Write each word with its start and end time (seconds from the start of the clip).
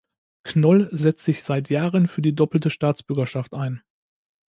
Knoll 0.43 0.89
setzt 0.91 1.25
sich 1.25 1.43
seit 1.43 1.69
Jahren 1.69 2.07
für 2.07 2.23
die 2.23 2.33
doppelte 2.33 2.71
Staatsbürgerschaft 2.71 3.53
ein. 3.53 3.83